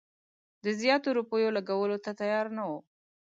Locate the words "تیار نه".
2.19-2.63